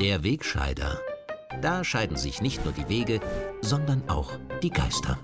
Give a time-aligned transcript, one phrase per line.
[0.00, 0.98] Der Wegscheider.
[1.60, 3.20] Da scheiden sich nicht nur die Wege,
[3.60, 5.18] sondern auch die Geister.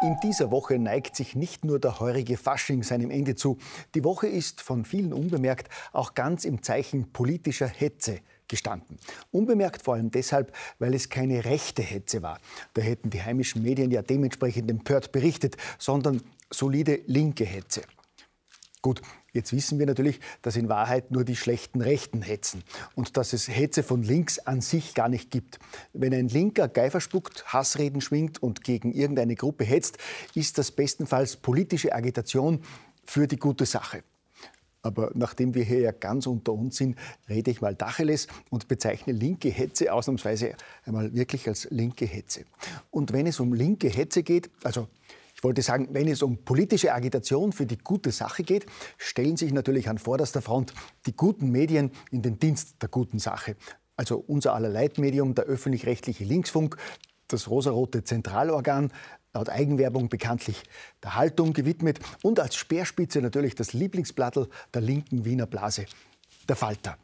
[0.00, 3.58] In dieser Woche neigt sich nicht nur der heurige Fasching seinem Ende zu.
[3.94, 8.96] Die Woche ist von vielen unbemerkt auch ganz im Zeichen politischer Hetze gestanden.
[9.30, 12.40] Unbemerkt vor allem deshalb, weil es keine rechte Hetze war.
[12.72, 17.82] Da hätten die heimischen Medien ja dementsprechend empört berichtet, sondern solide linke Hetze.
[18.80, 22.62] Gut, jetzt wissen wir natürlich, dass in Wahrheit nur die schlechten Rechten hetzen
[22.94, 25.58] und dass es Hetze von links an sich gar nicht gibt.
[25.92, 29.98] Wenn ein Linker Geifer spuckt, Hassreden schwingt und gegen irgendeine Gruppe hetzt,
[30.34, 32.62] ist das bestenfalls politische Agitation
[33.04, 34.02] für die gute Sache.
[34.82, 36.96] Aber nachdem wir hier ja ganz unter uns sind,
[37.28, 40.54] rede ich mal Dacheles und bezeichne linke Hetze ausnahmsweise
[40.84, 42.44] einmal wirklich als linke Hetze.
[42.90, 44.88] Und wenn es um linke Hetze geht, also
[45.38, 49.52] ich wollte sagen, wenn es um politische Agitation für die gute Sache geht, stellen sich
[49.52, 50.74] natürlich an vorderster Front
[51.06, 53.54] die guten Medien in den Dienst der guten Sache.
[53.96, 56.76] Also unser aller Leitmedium, der öffentlich-rechtliche Linksfunk,
[57.28, 58.92] das rosarote Zentralorgan,
[59.32, 60.64] laut Eigenwerbung bekanntlich
[61.04, 65.86] der Haltung gewidmet und als Speerspitze natürlich das Lieblingsblattel der linken Wiener Blase,
[66.48, 66.98] der Falter.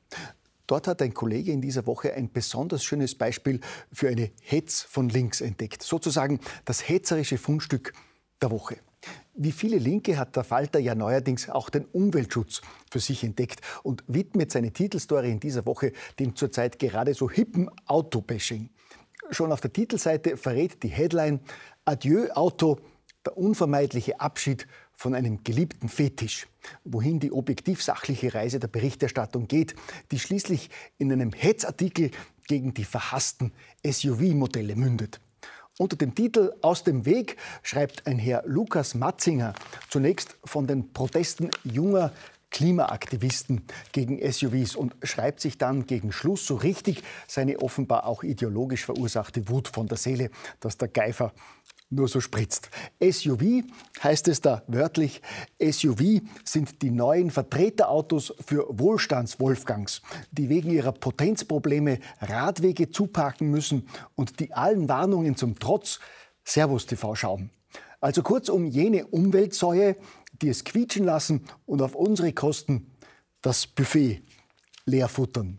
[0.66, 3.60] Dort hat ein Kollege in dieser Woche ein besonders schönes Beispiel
[3.92, 5.84] für eine Hetz von links entdeckt.
[5.84, 7.92] Sozusagen das hetzerische Fundstück
[8.42, 8.76] der Woche.
[9.34, 14.04] Wie viele Linke hat der Falter ja neuerdings auch den Umweltschutz für sich entdeckt und
[14.06, 18.70] widmet seine Titelstory in dieser Woche dem zurzeit gerade so hippen Autobashing.
[19.30, 21.40] Schon auf der Titelseite verrät die Headline
[21.84, 22.78] Adieu Auto,
[23.26, 26.46] der unvermeidliche Abschied von einem geliebten Fetisch,
[26.84, 29.74] wohin die objektiv sachliche Reise der Berichterstattung geht,
[30.12, 32.10] die schließlich in einem Hetzartikel
[32.46, 33.52] gegen die verhassten
[33.84, 35.20] SUV-Modelle mündet.
[35.76, 39.54] Unter dem Titel Aus dem Weg schreibt ein Herr Lukas Matzinger
[39.90, 42.12] zunächst von den Protesten junger
[42.50, 48.84] Klimaaktivisten gegen SUVs und schreibt sich dann gegen Schluss so richtig seine offenbar auch ideologisch
[48.84, 50.30] verursachte Wut von der Seele,
[50.60, 51.32] dass der Geifer
[51.94, 52.70] nur so spritzt.
[53.00, 53.64] SUV
[54.02, 55.22] heißt es da wörtlich.
[55.60, 64.40] SUV sind die neuen Vertreterautos für Wohlstandswolfgangs, die wegen ihrer Potenzprobleme Radwege zuparken müssen und
[64.40, 66.00] die allen Warnungen zum Trotz
[66.44, 67.50] Servus TV schauen.
[68.00, 69.96] Also kurzum jene Umweltsäue,
[70.42, 72.90] die es quietschen lassen und auf unsere Kosten
[73.40, 74.22] das Buffet
[74.84, 75.58] leer futtern.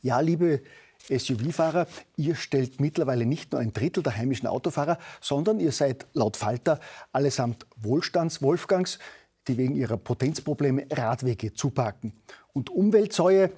[0.00, 0.62] Ja, liebe
[1.10, 1.86] SUV-Fahrer,
[2.16, 6.80] ihr stellt mittlerweile nicht nur ein Drittel der heimischen Autofahrer, sondern ihr seid laut Falter
[7.12, 8.98] allesamt Wohlstandswolfgangs,
[9.46, 12.12] die wegen ihrer Potenzprobleme Radwege zupacken.
[12.52, 13.50] Und Umweltsäue,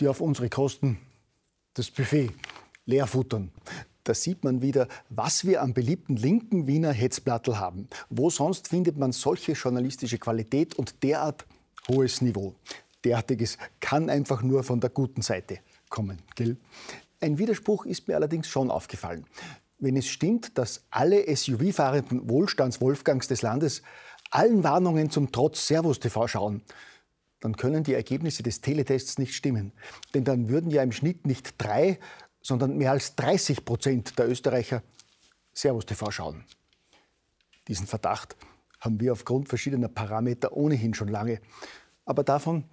[0.00, 0.98] die auf unsere Kosten
[1.74, 2.30] das Buffet
[2.86, 3.50] leer futtern.
[4.04, 7.88] Da sieht man wieder, was wir am beliebten linken Wiener Hetzplattel haben.
[8.10, 11.46] Wo sonst findet man solche journalistische Qualität und derart
[11.88, 12.54] hohes Niveau?
[13.02, 15.60] Derartiges kann einfach nur von der guten Seite
[15.94, 16.18] kommen.
[16.34, 16.56] Gell?
[17.20, 19.26] Ein Widerspruch ist mir allerdings schon aufgefallen.
[19.78, 23.82] Wenn es stimmt, dass alle SUV-fahrenden Wohlstandswolfgangs des Landes
[24.30, 26.62] allen Warnungen zum Trotz Servus TV schauen,
[27.38, 29.72] dann können die Ergebnisse des Teletests nicht stimmen.
[30.14, 32.00] Denn dann würden ja im Schnitt nicht drei,
[32.42, 34.82] sondern mehr als 30 Prozent der Österreicher
[35.52, 36.44] Servus TV schauen.
[37.68, 38.34] Diesen Verdacht
[38.80, 41.40] haben wir aufgrund verschiedener Parameter ohnehin schon lange.
[42.04, 42.64] Aber davon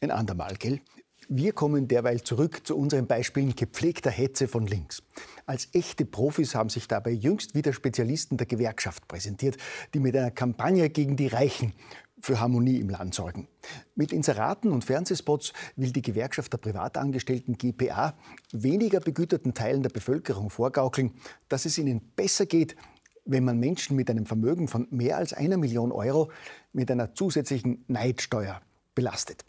[0.00, 0.80] ein andermal, gell?
[1.28, 5.02] Wir kommen derweil zurück zu unseren Beispielen gepflegter Hetze von links.
[5.44, 9.56] Als echte Profis haben sich dabei jüngst wieder Spezialisten der Gewerkschaft präsentiert,
[9.92, 11.72] die mit einer Kampagne gegen die Reichen
[12.20, 13.48] für Harmonie im Land sorgen.
[13.96, 18.16] Mit Inseraten und Fernsehspots will die Gewerkschaft der Privatangestellten GPA
[18.52, 21.12] weniger begüterten Teilen der Bevölkerung vorgaukeln,
[21.48, 22.76] dass es ihnen besser geht,
[23.24, 26.30] wenn man Menschen mit einem Vermögen von mehr als einer Million Euro
[26.72, 28.60] mit einer zusätzlichen Neidsteuer
[28.94, 29.44] belastet.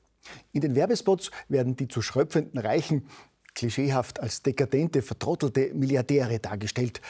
[0.52, 3.08] In den Werbespots werden die zu schröpfenden Reichen
[3.58, 7.02] klischeehaft als dekadente, vertrottelte Milliardäre dargestellt,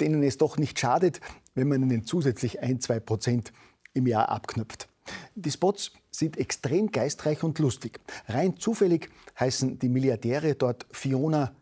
[0.00, 1.20] denen es doch nicht schadet,
[1.54, 3.52] wenn man ihnen zusätzlich ein, zwei Prozent
[3.94, 4.88] im Jahr abknüpft.
[5.34, 7.98] Die Spots sind extrem geistreich und lustig.
[8.28, 11.52] Rein zufällig heißen die Milliardäre dort Fiona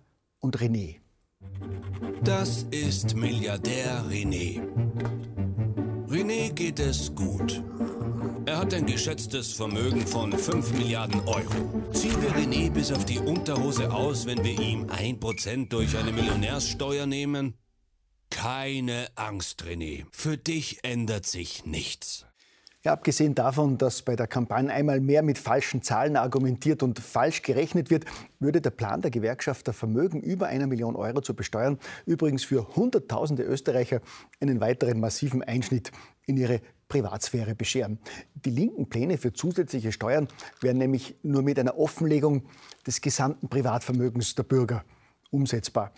[0.41, 0.97] und René.
[2.23, 4.61] Das ist Milliardär René.
[6.09, 7.63] René geht es gut.
[8.47, 11.91] Er hat ein geschätztes Vermögen von 5 Milliarden Euro.
[11.93, 17.07] Ziehen wir René bis auf die Unterhose aus, wenn wir ihm 1% durch eine Millionärssteuer
[17.07, 17.55] nehmen?
[18.31, 20.05] Keine Angst, René.
[20.13, 22.25] Für dich ändert sich nichts.
[22.87, 27.43] Ja, abgesehen davon, dass bei der Kampagne einmal mehr mit falschen Zahlen argumentiert und falsch
[27.43, 28.05] gerechnet wird,
[28.39, 32.77] würde der Plan der Gewerkschaft, der Vermögen über einer Million Euro zu besteuern, übrigens für
[32.77, 34.03] Hunderttausende Österreicher
[34.39, 35.91] einen weiteren massiven Einschnitt
[36.27, 37.99] in ihre Privatsphäre bescheren.
[38.37, 40.29] Die linken Pläne für zusätzliche Steuern
[40.61, 42.45] wären nämlich nur mit einer Offenlegung
[42.87, 44.85] des gesamten Privatvermögens der Bürger
[45.33, 45.91] umsetzbar.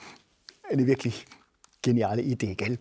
[0.70, 1.26] Eine wirklich
[1.82, 2.78] geniale Idee, gell?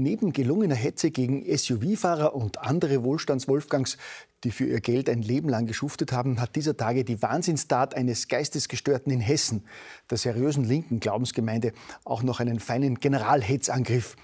[0.00, 3.96] Neben gelungener Hetze gegen SUV-Fahrer und andere Wohlstandswolfgangs,
[4.44, 8.28] die für ihr Geld ein Leben lang geschuftet haben, hat dieser Tage die Wahnsinnstat eines
[8.28, 9.64] Geistesgestörten in Hessen,
[10.08, 11.72] der seriösen linken Glaubensgemeinde,
[12.04, 14.14] auch noch einen feinen Generalhetzangriff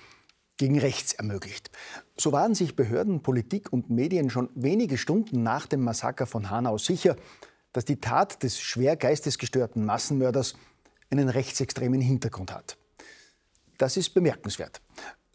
[0.59, 1.73] gegen rechts ermöglicht.
[2.17, 6.79] So waren sich Behörden, Politik und Medien schon wenige Stunden nach dem Massaker von Hanau
[6.79, 7.17] sicher,
[7.73, 10.55] dass die Tat des schwer geistesgestörten Massenmörders
[11.11, 12.77] einen rechtsextremen Hintergrund hat.
[13.77, 14.81] Das ist bemerkenswert.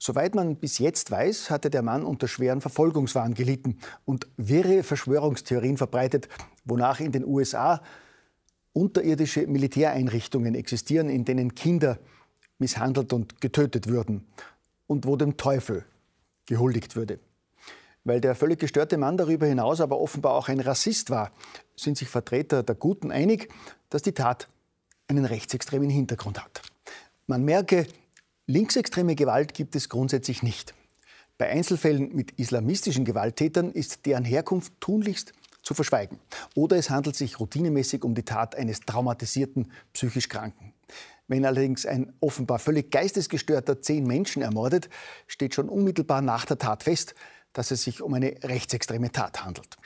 [0.02, 5.76] Soweit man bis jetzt weiß, hatte der Mann unter schweren Verfolgungswahn gelitten und wirre Verschwörungstheorien
[5.76, 6.30] verbreitet,
[6.64, 7.82] wonach in den USA
[8.72, 12.00] unterirdische Militäreinrichtungen existieren, in denen Kinder
[12.60, 14.26] misshandelt und getötet würden
[14.88, 15.84] und wo dem Teufel
[16.46, 17.20] gehuldigt würde.
[18.06, 21.32] Weil der völlig gestörte Mann darüber hinaus aber offenbar auch ein Rassist war,
[21.76, 23.50] sind sich Vertreter der Guten einig,
[23.90, 24.48] dass die Tat
[25.10, 26.62] einen rechtsextremen Hintergrund hat.
[27.28, 27.86] Man merke,
[28.50, 30.74] Linksextreme Gewalt gibt es grundsätzlich nicht.
[31.38, 36.18] Bei Einzelfällen mit islamistischen Gewalttätern ist deren Herkunft tunlichst zu verschweigen.
[36.56, 40.74] Oder es handelt sich routinemäßig um die Tat eines traumatisierten, psychisch Kranken.
[41.28, 44.90] Wenn allerdings ein offenbar völlig geistesgestörter zehn Menschen ermordet,
[45.28, 47.14] steht schon unmittelbar nach der Tat fest,
[47.54, 49.78] dass es sich um eine rechtsextreme Tat handelt.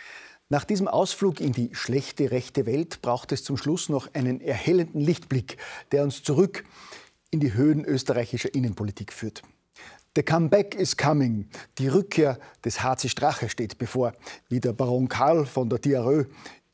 [0.48, 5.02] Nach diesem Ausflug in die schlechte rechte Welt braucht es zum Schluss noch einen erhellenden
[5.02, 5.58] Lichtblick,
[5.92, 6.64] der uns zurück
[7.34, 9.42] in die Höhen österreichischer Innenpolitik führt.
[10.16, 11.48] The comeback is coming.
[11.80, 14.14] Die Rückkehr des HC Strache steht bevor,
[14.48, 16.26] wie der Baron Karl von der Diarö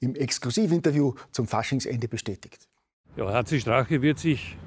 [0.01, 2.67] im Exklusivinterview zum Faschingsende bestätigt.
[3.15, 4.57] Ja, HC Strache wird sich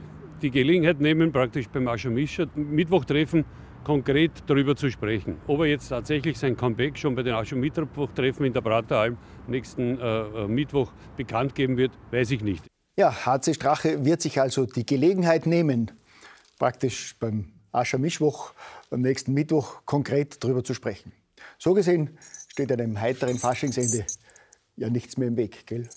[0.40, 3.44] die Gelegenheit nehmen, praktisch beim Aschermischer Mittwochtreffen
[3.84, 5.36] konkret darüber zu sprechen.
[5.46, 10.20] Ob er jetzt tatsächlich sein Comeback schon bei den Aschermittwochtreffen in der Prateralm nächsten äh,
[10.20, 12.71] äh, Mittwoch bekannt geben wird, weiß ich nicht.
[12.94, 15.90] Ja, HC Strache wird sich also die Gelegenheit nehmen,
[16.58, 18.52] praktisch beim Aschermischwoch,
[18.90, 21.12] am nächsten Mittwoch konkret darüber zu sprechen.
[21.58, 22.18] So gesehen
[22.48, 24.04] steht einem heiteren Faschingsende
[24.76, 25.88] ja nichts mehr im Weg, gell?